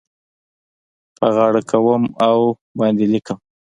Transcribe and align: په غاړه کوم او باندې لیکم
په 1.17 1.25
غاړه 1.35 1.61
کوم 1.69 2.03
او 2.29 2.39
باندې 2.79 3.05
لیکم 3.13 3.37